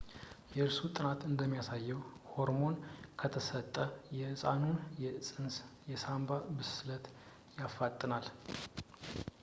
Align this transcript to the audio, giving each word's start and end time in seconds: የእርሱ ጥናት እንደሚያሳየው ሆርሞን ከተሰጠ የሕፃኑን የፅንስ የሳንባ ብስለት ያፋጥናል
የእርሱ 0.57 0.77
ጥናት 0.93 1.19
እንደሚያሳየው 1.27 1.99
ሆርሞን 2.31 2.77
ከተሰጠ 3.21 3.75
የሕፃኑን 4.19 4.79
የፅንስ 5.03 5.57
የሳንባ 5.91 6.29
ብስለት 6.61 7.07
ያፋጥናል 7.61 8.27